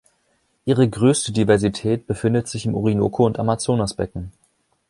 Ihre 0.65 0.89
größte 0.89 1.31
Diversität 1.31 2.07
befindet 2.07 2.47
sich 2.47 2.65
im 2.65 2.73
Orinoco- 2.73 3.27
und 3.27 3.37
Amazonasbecken. 3.37 4.31